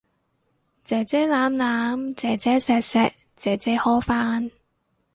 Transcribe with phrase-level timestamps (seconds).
[0.83, 4.49] 姐姐攬攬，姐姐錫錫，姐姐呵返